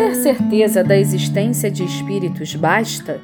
Ter 0.00 0.14
certeza 0.14 0.82
da 0.82 0.96
existência 0.96 1.70
de 1.70 1.84
espíritos 1.84 2.54
basta? 2.54 3.20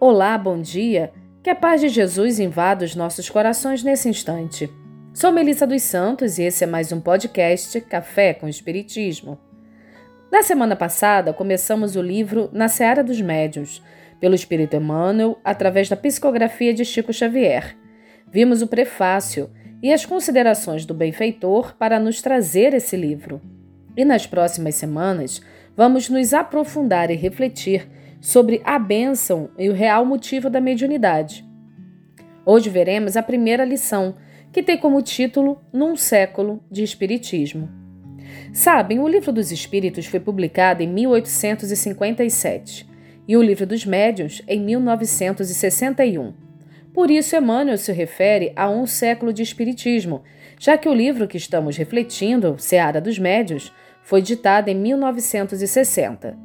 Olá, 0.00 0.36
bom 0.36 0.60
dia. 0.60 1.12
Que 1.44 1.48
a 1.48 1.54
paz 1.54 1.80
de 1.80 1.88
Jesus 1.88 2.40
invada 2.40 2.84
os 2.84 2.96
nossos 2.96 3.30
corações 3.30 3.84
nesse 3.84 4.08
instante. 4.08 4.68
Sou 5.14 5.30
Melissa 5.30 5.64
dos 5.64 5.80
Santos 5.82 6.38
e 6.38 6.42
esse 6.42 6.64
é 6.64 6.66
mais 6.66 6.90
um 6.90 7.00
podcast 7.00 7.80
Café 7.82 8.34
com 8.34 8.48
Espiritismo. 8.48 9.38
Na 10.28 10.42
semana 10.42 10.74
passada, 10.74 11.32
começamos 11.32 11.94
o 11.94 12.02
livro 12.02 12.50
Na 12.52 12.66
Seara 12.66 13.04
dos 13.04 13.20
Médiuns, 13.20 13.80
pelo 14.18 14.34
Espírito 14.34 14.74
Emmanuel, 14.74 15.38
através 15.44 15.88
da 15.88 15.94
psicografia 15.94 16.74
de 16.74 16.84
Chico 16.84 17.12
Xavier. 17.12 17.76
Vimos 18.28 18.60
o 18.60 18.66
prefácio 18.66 19.48
e 19.80 19.92
as 19.92 20.04
considerações 20.04 20.84
do 20.84 20.94
benfeitor 20.94 21.76
para 21.76 22.00
nos 22.00 22.20
trazer 22.20 22.74
esse 22.74 22.96
livro. 22.96 23.40
E 23.96 24.04
nas 24.04 24.26
próximas 24.26 24.74
semanas, 24.74 25.40
vamos 25.76 26.08
nos 26.08 26.32
aprofundar 26.34 27.10
e 27.10 27.16
refletir 27.16 27.88
sobre 28.20 28.60
a 28.64 28.78
bênção 28.78 29.50
e 29.58 29.68
o 29.68 29.72
real 29.72 30.04
motivo 30.04 30.48
da 30.48 30.60
mediunidade. 30.60 31.44
Hoje 32.44 32.70
veremos 32.70 33.16
a 33.16 33.22
primeira 33.22 33.64
lição, 33.64 34.16
que 34.52 34.62
tem 34.62 34.76
como 34.76 35.00
título 35.02 35.60
Num 35.72 35.96
século 35.96 36.62
de 36.70 36.82
Espiritismo. 36.82 37.68
Sabem, 38.52 39.00
o 39.00 39.08
Livro 39.08 39.32
dos 39.32 39.50
Espíritos 39.50 40.06
foi 40.06 40.20
publicado 40.20 40.82
em 40.82 40.88
1857 40.88 42.86
e 43.26 43.36
o 43.36 43.42
Livro 43.42 43.66
dos 43.66 43.86
Médiuns 43.86 44.42
em 44.46 44.60
1961. 44.60 46.34
Por 46.92 47.10
isso, 47.10 47.34
Emmanuel 47.34 47.78
se 47.78 47.90
refere 47.92 48.52
a 48.54 48.68
um 48.68 48.86
século 48.86 49.32
de 49.32 49.42
Espiritismo, 49.42 50.22
já 50.60 50.76
que 50.76 50.88
o 50.88 50.94
livro 50.94 51.26
que 51.26 51.38
estamos 51.38 51.76
refletindo, 51.76 52.56
Seara 52.58 53.00
dos 53.00 53.18
Médiuns, 53.18 53.72
foi 54.02 54.20
ditada 54.20 54.70
em 54.70 54.74
1960. 54.74 56.36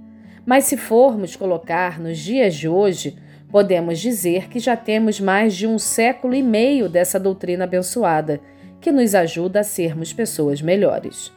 Mas 0.45 0.63
se 0.65 0.77
formos 0.77 1.35
colocar 1.35 1.99
nos 1.99 2.17
dias 2.17 2.55
de 2.55 2.69
hoje, 2.69 3.17
podemos 3.51 3.99
dizer 3.99 4.47
que 4.47 4.59
já 4.59 4.77
temos 4.77 5.19
mais 5.19 5.55
de 5.55 5.67
um 5.67 5.77
século 5.77 6.33
e 6.33 6.41
meio 6.41 6.87
dessa 6.87 7.19
doutrina 7.19 7.65
abençoada, 7.65 8.39
que 8.79 8.91
nos 8.91 9.15
ajuda 9.15 9.59
a 9.61 9.63
sermos 9.63 10.13
pessoas 10.13 10.61
melhores. 10.61 11.31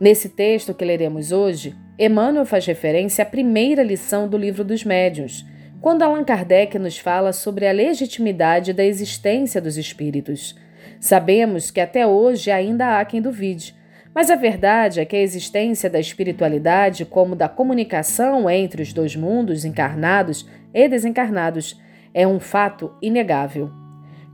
Nesse 0.00 0.28
texto 0.28 0.74
que 0.74 0.84
leremos 0.84 1.30
hoje, 1.30 1.76
Emmanuel 1.96 2.44
faz 2.44 2.66
referência 2.66 3.22
à 3.22 3.26
primeira 3.26 3.82
lição 3.82 4.26
do 4.26 4.36
Livro 4.36 4.64
dos 4.64 4.82
Médiuns, 4.82 5.46
quando 5.80 6.02
Allan 6.02 6.24
Kardec 6.24 6.78
nos 6.78 6.98
fala 6.98 7.32
sobre 7.32 7.66
a 7.66 7.72
legitimidade 7.72 8.72
da 8.72 8.84
existência 8.84 9.60
dos 9.60 9.76
espíritos. 9.76 10.56
Sabemos 10.98 11.70
que 11.70 11.80
até 11.80 12.06
hoje 12.06 12.50
ainda 12.50 12.98
há 12.98 13.04
quem 13.04 13.20
duvide, 13.20 13.74
mas 14.14 14.30
a 14.30 14.36
verdade 14.36 15.00
é 15.00 15.04
que 15.04 15.16
a 15.16 15.22
existência 15.22 15.88
da 15.88 15.98
espiritualidade, 15.98 17.04
como 17.04 17.34
da 17.34 17.48
comunicação 17.48 18.48
entre 18.48 18.82
os 18.82 18.92
dois 18.92 19.16
mundos, 19.16 19.64
encarnados 19.64 20.46
e 20.74 20.88
desencarnados, 20.88 21.80
é 22.12 22.26
um 22.26 22.38
fato 22.38 22.92
inegável. 23.00 23.70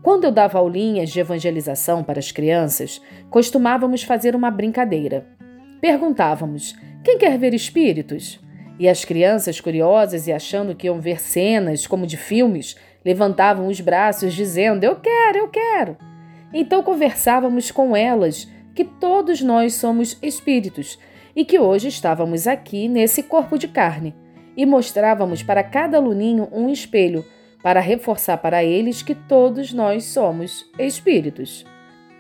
Quando 0.03 0.25
eu 0.25 0.33
dava 0.33 0.59
aulinhas 0.59 1.11
de 1.11 1.21
evangelização 1.21 2.03
para 2.03 2.19
as 2.19 2.33
crianças, 2.33 3.01
costumávamos 3.31 4.03
fazer 4.03 4.35
uma 4.35 4.51
brincadeira. 4.51 5.27
Perguntávamos: 5.81 6.75
quem 7.05 7.19
quer 7.19 7.39
ver 7.39 7.55
espíritos? 7.55 8.41
E 8.79 8.89
as 8.89 9.05
crianças, 9.05 9.61
curiosas 9.61 10.29
e 10.29 10.33
achando 10.33 10.75
que 10.75 10.87
iam 10.87 11.01
ver 11.01 11.21
cenas 11.21 11.87
como 11.87 12.07
de 12.07 12.17
filmes, 12.17 12.77
levantavam 13.05 13.67
os 13.67 13.81
braços 13.81 14.35
dizendo: 14.35 14.85
Eu 14.85 14.97
quero, 14.97 15.39
eu 15.39 15.49
quero. 15.49 15.97
Então 16.53 16.83
conversávamos 16.83 17.71
com 17.71 17.95
elas 17.95 18.49
que 18.79 18.85
todos 18.85 19.43
nós 19.43 19.75
somos 19.75 20.17
espíritos 20.23 21.01
e 21.35 21.45
que 21.45 21.59
hoje 21.59 21.89
estávamos 21.89 22.47
aqui 22.47 22.87
nesse 22.87 23.25
corpo 23.25 23.59
de 23.59 23.67
carne 23.67 24.15
e 24.57 24.65
mostrávamos 24.65 25.43
para 25.43 25.65
cada 25.65 25.97
aluninho 25.97 26.49
um 26.53 26.71
espelho 26.71 27.25
para 27.61 27.81
reforçar 27.81 28.39
para 28.39 28.63
eles 28.63 29.03
que 29.03 29.17
todos 29.17 29.73
nós 29.73 30.05
somos 30.05 30.65
espíritos. 30.79 31.67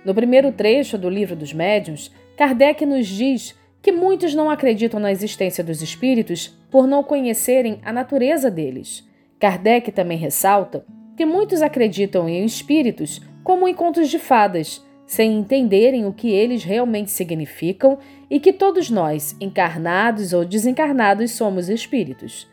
No 0.04 0.12
primeiro 0.12 0.50
trecho 0.50 0.98
do 0.98 1.08
Livro 1.08 1.36
dos 1.36 1.52
Médiuns, 1.52 2.10
Kardec 2.36 2.84
nos 2.84 3.06
diz 3.06 3.54
que 3.80 3.92
muitos 3.92 4.34
não 4.34 4.50
acreditam 4.50 4.98
na 4.98 5.12
existência 5.12 5.62
dos 5.62 5.80
espíritos 5.80 6.48
por 6.72 6.88
não 6.88 7.04
conhecerem 7.04 7.78
a 7.84 7.92
natureza 7.92 8.50
deles. 8.50 9.08
Kardec 9.38 9.92
também 9.92 10.18
ressalta 10.18 10.84
que 11.16 11.24
muitos 11.24 11.62
acreditam 11.62 12.28
em 12.28 12.44
espíritos 12.44 13.20
como 13.44 13.68
em 13.68 13.74
contos 13.74 14.08
de 14.08 14.18
fadas 14.18 14.84
sem 15.08 15.38
entenderem 15.38 16.04
o 16.04 16.12
que 16.12 16.30
eles 16.30 16.62
realmente 16.62 17.10
significam 17.10 17.98
e 18.28 18.38
que 18.38 18.52
todos 18.52 18.91
nós, 18.91 19.34
encarnados 19.41 20.34
ou 20.34 20.44
desencarnados, 20.44 21.30
somos 21.30 21.70
espíritos. 21.70 22.46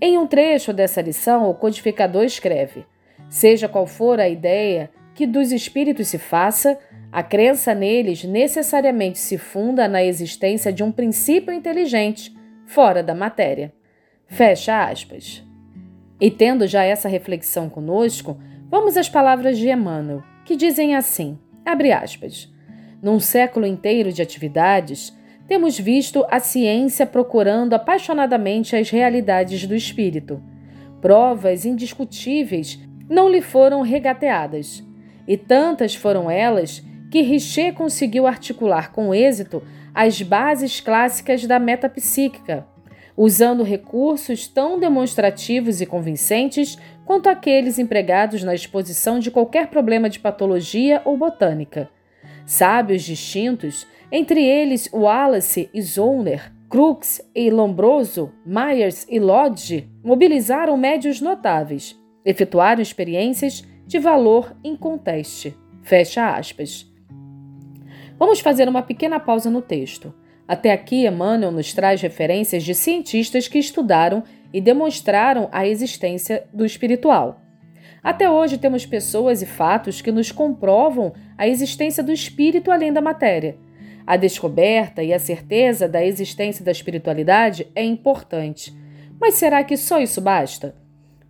Em 0.00 0.16
um 0.16 0.26
trecho 0.26 0.72
dessa 0.72 1.02
lição, 1.02 1.50
o 1.50 1.54
codificador 1.54 2.24
escreve: 2.24 2.86
Seja 3.28 3.68
qual 3.68 3.86
for 3.86 4.18
a 4.18 4.30
ideia 4.30 4.90
que 5.14 5.26
dos 5.26 5.52
espíritos 5.52 6.08
se 6.08 6.16
faça, 6.16 6.78
a 7.12 7.22
crença 7.22 7.74
neles 7.74 8.24
necessariamente 8.24 9.18
se 9.18 9.36
funda 9.36 9.86
na 9.86 10.02
existência 10.02 10.72
de 10.72 10.82
um 10.82 10.90
princípio 10.90 11.52
inteligente, 11.52 12.34
fora 12.64 13.02
da 13.02 13.14
matéria. 13.14 13.74
Fecha 14.26 14.88
aspas. 14.88 15.44
E 16.18 16.30
tendo 16.30 16.66
já 16.66 16.82
essa 16.82 17.10
reflexão 17.10 17.68
conosco, 17.68 18.40
vamos 18.70 18.96
às 18.96 19.08
palavras 19.10 19.58
de 19.58 19.68
Emmanuel, 19.68 20.22
que 20.46 20.56
dizem 20.56 20.96
assim: 20.96 21.38
Abre 21.64 21.92
aspas. 21.92 22.52
Num 23.02 23.18
século 23.18 23.66
inteiro 23.66 24.12
de 24.12 24.20
atividades, 24.20 25.16
temos 25.46 25.78
visto 25.78 26.24
a 26.30 26.38
ciência 26.38 27.06
procurando 27.06 27.74
apaixonadamente 27.74 28.76
as 28.76 28.90
realidades 28.90 29.66
do 29.66 29.74
espírito. 29.74 30.42
Provas 31.00 31.64
indiscutíveis 31.64 32.78
não 33.08 33.28
lhe 33.28 33.40
foram 33.40 33.82
regateadas, 33.82 34.84
e 35.26 35.36
tantas 35.36 35.94
foram 35.94 36.30
elas 36.30 36.84
que 37.10 37.22
Richer 37.22 37.74
conseguiu 37.74 38.26
articular 38.26 38.92
com 38.92 39.14
êxito 39.14 39.62
as 39.92 40.22
bases 40.22 40.80
clássicas 40.80 41.44
da 41.46 41.58
metapsíquica, 41.58 42.66
usando 43.16 43.62
recursos 43.62 44.46
tão 44.46 44.78
demonstrativos 44.78 45.80
e 45.80 45.86
convincentes 45.86 46.78
quanto 47.04 47.28
aqueles 47.28 47.78
empregados 47.78 48.42
na 48.42 48.54
exposição 48.54 49.18
de 49.18 49.30
qualquer 49.30 49.68
problema 49.68 50.08
de 50.08 50.18
patologia 50.18 51.02
ou 51.04 51.16
botânica. 51.16 51.90
Sábios 52.46 53.02
distintos, 53.02 53.86
entre 54.10 54.44
eles 54.44 54.88
Wallace 54.92 55.70
e 55.72 55.82
Zollner, 55.82 56.52
Crookes 56.68 57.20
e 57.34 57.50
Lombroso, 57.50 58.32
Myers 58.46 59.06
e 59.08 59.18
Lodge, 59.18 59.90
mobilizaram 60.04 60.76
médios 60.76 61.20
notáveis, 61.20 61.98
efetuaram 62.24 62.80
experiências 62.80 63.64
de 63.86 63.98
valor 63.98 64.56
inconteste. 64.62 65.56
Fecha 65.82 66.36
aspas. 66.36 66.88
Vamos 68.16 68.38
fazer 68.38 68.68
uma 68.68 68.82
pequena 68.82 69.18
pausa 69.18 69.50
no 69.50 69.60
texto. 69.60 70.14
Até 70.50 70.72
aqui, 70.72 71.06
Emmanuel 71.06 71.52
nos 71.52 71.72
traz 71.72 72.02
referências 72.02 72.64
de 72.64 72.74
cientistas 72.74 73.46
que 73.46 73.56
estudaram 73.56 74.24
e 74.52 74.60
demonstraram 74.60 75.48
a 75.52 75.64
existência 75.64 76.42
do 76.52 76.66
espiritual. 76.66 77.40
Até 78.02 78.28
hoje 78.28 78.58
temos 78.58 78.84
pessoas 78.84 79.42
e 79.42 79.46
fatos 79.46 80.02
que 80.02 80.10
nos 80.10 80.32
comprovam 80.32 81.12
a 81.38 81.46
existência 81.46 82.02
do 82.02 82.10
espírito 82.10 82.72
além 82.72 82.92
da 82.92 83.00
matéria. 83.00 83.58
A 84.04 84.16
descoberta 84.16 85.04
e 85.04 85.14
a 85.14 85.20
certeza 85.20 85.86
da 85.88 86.04
existência 86.04 86.64
da 86.64 86.72
espiritualidade 86.72 87.68
é 87.72 87.84
importante. 87.84 88.76
Mas 89.20 89.34
será 89.34 89.62
que 89.62 89.76
só 89.76 90.00
isso 90.00 90.20
basta? 90.20 90.74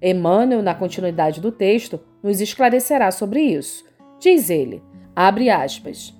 Emmanuel, 0.00 0.62
na 0.62 0.74
continuidade 0.74 1.42
do 1.42 1.52
texto, 1.52 2.00
nos 2.22 2.40
esclarecerá 2.40 3.10
sobre 3.10 3.42
isso. 3.42 3.84
Diz 4.18 4.48
ele, 4.48 4.82
abre 5.14 5.50
aspas. 5.50 6.18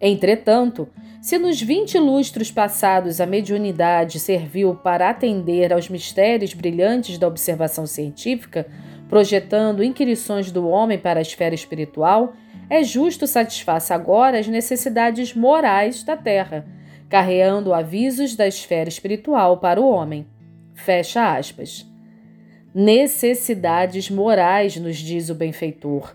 Entretanto, 0.00 0.88
se 1.20 1.36
nos 1.38 1.60
vinte 1.60 1.98
lustros 1.98 2.50
passados 2.50 3.20
a 3.20 3.26
mediunidade 3.26 4.20
serviu 4.20 4.74
para 4.76 5.10
atender 5.10 5.72
aos 5.72 5.88
mistérios 5.88 6.54
brilhantes 6.54 7.18
da 7.18 7.26
observação 7.26 7.86
científica, 7.86 8.66
projetando 9.08 9.82
inquirições 9.82 10.52
do 10.52 10.68
homem 10.68 10.98
para 10.98 11.18
a 11.18 11.22
esfera 11.22 11.54
espiritual, 11.54 12.34
é 12.70 12.84
justo 12.84 13.26
satisfaça 13.26 13.94
agora 13.94 14.38
as 14.38 14.46
necessidades 14.46 15.34
morais 15.34 16.04
da 16.04 16.16
Terra, 16.16 16.64
carreando 17.08 17.74
avisos 17.74 18.36
da 18.36 18.46
esfera 18.46 18.88
espiritual 18.88 19.58
para 19.58 19.80
o 19.80 19.90
homem. 19.90 20.26
Fecha 20.74 21.36
aspas. 21.36 21.84
Necessidades 22.72 24.10
morais, 24.10 24.76
nos 24.76 24.96
diz 24.96 25.30
o 25.30 25.34
benfeitor 25.34 26.14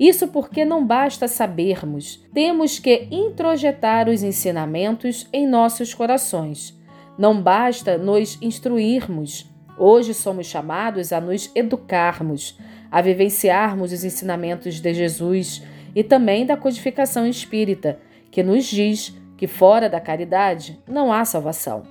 isso 0.00 0.28
porque 0.28 0.64
não 0.64 0.86
basta 0.86 1.28
sabermos, 1.28 2.24
temos 2.32 2.78
que 2.78 3.06
introjetar 3.10 4.08
os 4.08 4.22
ensinamentos 4.22 5.28
em 5.30 5.46
nossos 5.46 5.92
corações. 5.92 6.74
Não 7.18 7.38
basta 7.42 7.98
nos 7.98 8.38
instruirmos. 8.40 9.46
Hoje 9.76 10.14
somos 10.14 10.46
chamados 10.46 11.12
a 11.12 11.20
nos 11.20 11.50
educarmos, 11.54 12.58
a 12.90 13.02
vivenciarmos 13.02 13.92
os 13.92 14.02
ensinamentos 14.02 14.80
de 14.80 14.94
Jesus 14.94 15.62
e 15.94 16.02
também 16.02 16.46
da 16.46 16.56
codificação 16.56 17.26
espírita, 17.26 17.98
que 18.30 18.42
nos 18.42 18.64
diz 18.64 19.14
que 19.36 19.46
fora 19.46 19.86
da 19.86 20.00
caridade 20.00 20.78
não 20.88 21.12
há 21.12 21.26
salvação. 21.26 21.82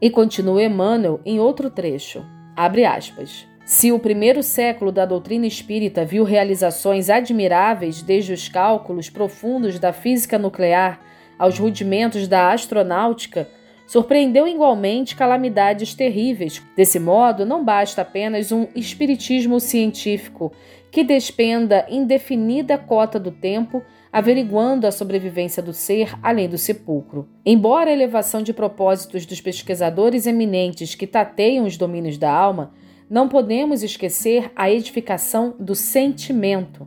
E 0.00 0.08
continua 0.08 0.62
Emmanuel 0.64 1.20
em 1.26 1.38
outro 1.38 1.68
trecho. 1.68 2.24
Abre 2.56 2.86
aspas. 2.86 3.49
Se 3.70 3.92
o 3.92 4.00
primeiro 4.00 4.42
século 4.42 4.90
da 4.90 5.06
doutrina 5.06 5.46
espírita 5.46 6.04
viu 6.04 6.24
realizações 6.24 7.08
admiráveis 7.08 8.02
desde 8.02 8.32
os 8.32 8.48
cálculos 8.48 9.08
profundos 9.08 9.78
da 9.78 9.92
física 9.92 10.36
nuclear 10.36 11.00
aos 11.38 11.56
rudimentos 11.56 12.26
da 12.26 12.52
astronáutica, 12.52 13.48
surpreendeu 13.86 14.48
igualmente 14.48 15.14
calamidades 15.14 15.94
terríveis. 15.94 16.60
Desse 16.74 16.98
modo, 16.98 17.46
não 17.46 17.64
basta 17.64 18.02
apenas 18.02 18.50
um 18.50 18.66
espiritismo 18.74 19.60
científico 19.60 20.50
que 20.90 21.04
despenda 21.04 21.86
indefinida 21.88 22.76
cota 22.76 23.20
do 23.20 23.30
tempo 23.30 23.84
averiguando 24.12 24.84
a 24.84 24.90
sobrevivência 24.90 25.62
do 25.62 25.72
ser 25.72 26.18
além 26.20 26.48
do 26.48 26.58
sepulcro. 26.58 27.28
Embora 27.46 27.90
a 27.90 27.92
elevação 27.92 28.42
de 28.42 28.52
propósitos 28.52 29.24
dos 29.24 29.40
pesquisadores 29.40 30.26
eminentes 30.26 30.96
que 30.96 31.06
tateiam 31.06 31.66
os 31.66 31.76
domínios 31.76 32.18
da 32.18 32.32
alma, 32.32 32.72
não 33.10 33.28
podemos 33.28 33.82
esquecer 33.82 34.52
a 34.54 34.70
edificação 34.70 35.56
do 35.58 35.74
sentimento. 35.74 36.86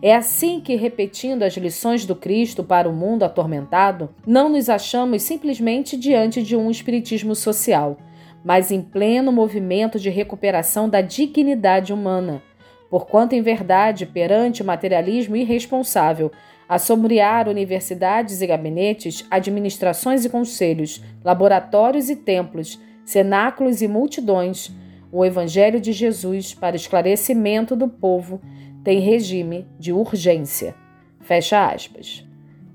É 0.00 0.14
assim 0.14 0.60
que, 0.60 0.76
repetindo 0.76 1.42
as 1.42 1.54
lições 1.58 2.06
do 2.06 2.16
Cristo 2.16 2.64
para 2.64 2.88
o 2.88 2.92
mundo 2.92 3.24
atormentado, 3.24 4.08
não 4.26 4.48
nos 4.48 4.70
achamos 4.70 5.22
simplesmente 5.22 5.94
diante 5.96 6.42
de 6.42 6.56
um 6.56 6.70
espiritismo 6.70 7.34
social, 7.34 7.98
mas 8.42 8.70
em 8.70 8.80
pleno 8.80 9.30
movimento 9.30 9.98
de 9.98 10.08
recuperação 10.08 10.88
da 10.88 11.02
dignidade 11.02 11.92
humana. 11.92 12.42
Porquanto, 12.88 13.34
em 13.34 13.42
verdade, 13.42 14.06
perante 14.06 14.62
o 14.62 14.64
materialismo 14.64 15.36
irresponsável, 15.36 16.32
assombrear 16.66 17.46
universidades 17.46 18.40
e 18.40 18.46
gabinetes, 18.46 19.26
administrações 19.30 20.24
e 20.24 20.30
conselhos, 20.30 21.02
laboratórios 21.22 22.08
e 22.08 22.16
templos, 22.16 22.80
cenáculos 23.04 23.82
e 23.82 23.88
multidões, 23.88 24.72
o 25.10 25.24
Evangelho 25.24 25.80
de 25.80 25.92
Jesus 25.92 26.54
para 26.54 26.76
esclarecimento 26.76 27.74
do 27.74 27.88
povo 27.88 28.40
tem 28.84 29.00
regime 29.00 29.66
de 29.78 29.92
urgência. 29.92 30.74
Fecha 31.20 31.66
aspas. 31.68 32.24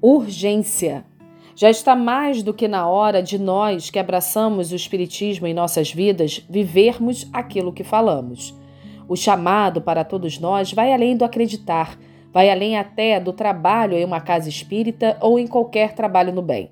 Urgência. 0.02 1.06
Já 1.56 1.70
está 1.70 1.96
mais 1.96 2.42
do 2.42 2.54
que 2.54 2.68
na 2.68 2.88
hora 2.88 3.22
de 3.22 3.38
nós 3.38 3.90
que 3.90 4.00
abraçamos 4.00 4.72
o 4.72 4.76
Espiritismo 4.76 5.48
em 5.48 5.54
nossas 5.54 5.92
vidas 5.92 6.44
vivermos 6.50 7.30
aquilo 7.32 7.74
que 7.74 7.84
falamos. 7.84 8.56
O 9.08 9.16
chamado 9.16 9.82
para 9.82 10.04
todos 10.04 10.40
nós 10.40 10.74
vai 10.74 10.92
além 10.92 11.16
do 11.16 11.24
acreditar 11.24 11.98
Vai 12.34 12.50
além 12.50 12.76
até 12.76 13.20
do 13.20 13.32
trabalho 13.32 13.96
em 13.96 14.04
uma 14.04 14.20
casa 14.20 14.50
espírita 14.50 15.16
ou 15.22 15.38
em 15.38 15.46
qualquer 15.46 15.94
trabalho 15.94 16.34
no 16.34 16.42
bem. 16.42 16.72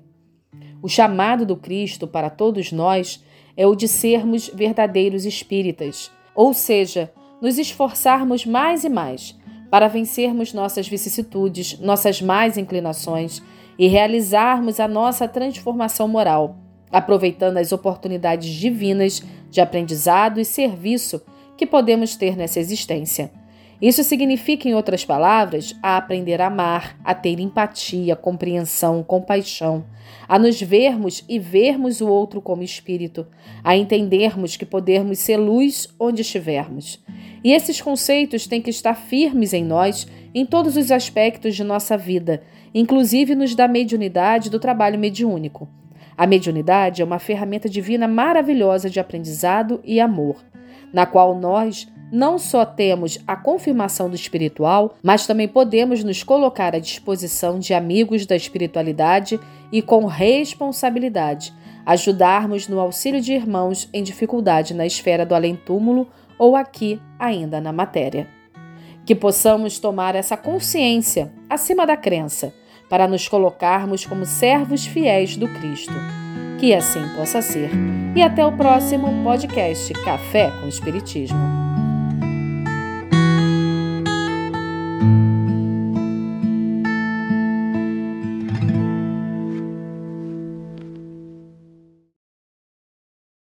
O 0.82 0.88
chamado 0.88 1.46
do 1.46 1.56
Cristo 1.56 2.08
para 2.08 2.28
todos 2.28 2.72
nós 2.72 3.24
é 3.56 3.66
o 3.66 3.74
de 3.74 3.88
sermos 3.88 4.48
verdadeiros 4.48 5.24
espíritas, 5.24 6.10
ou 6.34 6.54
seja, 6.54 7.12
nos 7.40 7.58
esforçarmos 7.58 8.46
mais 8.46 8.84
e 8.84 8.88
mais 8.88 9.36
para 9.70 9.88
vencermos 9.88 10.52
nossas 10.52 10.86
vicissitudes, 10.86 11.78
nossas 11.80 12.20
más 12.20 12.56
inclinações 12.56 13.42
e 13.78 13.86
realizarmos 13.86 14.78
a 14.78 14.86
nossa 14.86 15.26
transformação 15.26 16.06
moral, 16.06 16.56
aproveitando 16.90 17.56
as 17.56 17.72
oportunidades 17.72 18.50
divinas 18.50 19.22
de 19.50 19.60
aprendizado 19.60 20.40
e 20.40 20.44
serviço 20.44 21.22
que 21.56 21.66
podemos 21.66 22.16
ter 22.16 22.36
nessa 22.36 22.60
existência. 22.60 23.41
Isso 23.82 24.04
significa, 24.04 24.68
em 24.68 24.74
outras 24.74 25.04
palavras, 25.04 25.76
a 25.82 25.96
aprender 25.96 26.40
a 26.40 26.46
amar, 26.46 26.96
a 27.02 27.16
ter 27.16 27.40
empatia, 27.40 28.14
compreensão, 28.14 29.02
compaixão, 29.02 29.84
a 30.28 30.38
nos 30.38 30.62
vermos 30.62 31.24
e 31.28 31.36
vermos 31.36 32.00
o 32.00 32.06
outro 32.06 32.40
como 32.40 32.62
espírito, 32.62 33.26
a 33.64 33.76
entendermos 33.76 34.56
que 34.56 34.64
podemos 34.64 35.18
ser 35.18 35.36
luz 35.36 35.88
onde 35.98 36.22
estivermos. 36.22 37.02
E 37.42 37.52
esses 37.52 37.80
conceitos 37.80 38.46
têm 38.46 38.62
que 38.62 38.70
estar 38.70 38.94
firmes 38.94 39.52
em 39.52 39.64
nós 39.64 40.06
em 40.32 40.46
todos 40.46 40.76
os 40.76 40.92
aspectos 40.92 41.56
de 41.56 41.64
nossa 41.64 41.96
vida, 41.96 42.40
inclusive 42.72 43.34
nos 43.34 43.52
da 43.56 43.66
mediunidade 43.66 44.48
do 44.48 44.60
trabalho 44.60 44.96
mediúnico. 44.96 45.68
A 46.16 46.24
mediunidade 46.24 47.02
é 47.02 47.04
uma 47.04 47.18
ferramenta 47.18 47.68
divina 47.68 48.06
maravilhosa 48.06 48.88
de 48.88 49.00
aprendizado 49.00 49.80
e 49.82 50.00
amor, 50.00 50.36
na 50.92 51.04
qual 51.04 51.36
nós 51.36 51.88
não 52.12 52.38
só 52.38 52.66
temos 52.66 53.18
a 53.26 53.34
confirmação 53.34 54.10
do 54.10 54.14
espiritual, 54.14 54.94
mas 55.02 55.26
também 55.26 55.48
podemos 55.48 56.04
nos 56.04 56.22
colocar 56.22 56.74
à 56.74 56.78
disposição 56.78 57.58
de 57.58 57.72
amigos 57.72 58.26
da 58.26 58.36
espiritualidade 58.36 59.40
e, 59.72 59.80
com 59.80 60.04
responsabilidade, 60.04 61.54
ajudarmos 61.86 62.68
no 62.68 62.78
auxílio 62.78 63.22
de 63.22 63.32
irmãos 63.32 63.88
em 63.94 64.02
dificuldade 64.02 64.74
na 64.74 64.84
esfera 64.84 65.24
do 65.24 65.34
além-túmulo 65.34 66.06
ou 66.38 66.54
aqui 66.54 67.00
ainda 67.18 67.62
na 67.62 67.72
matéria. 67.72 68.28
Que 69.06 69.14
possamos 69.14 69.78
tomar 69.78 70.14
essa 70.14 70.36
consciência 70.36 71.32
acima 71.48 71.86
da 71.86 71.96
crença 71.96 72.52
para 72.90 73.08
nos 73.08 73.26
colocarmos 73.26 74.04
como 74.04 74.26
servos 74.26 74.84
fiéis 74.84 75.34
do 75.34 75.48
Cristo. 75.48 75.94
Que 76.60 76.74
assim 76.74 77.02
possa 77.16 77.40
ser. 77.40 77.70
E 78.14 78.20
até 78.20 78.44
o 78.44 78.52
próximo 78.52 79.08
podcast 79.24 79.94
Café 80.04 80.50
com 80.60 80.68
Espiritismo. 80.68 81.71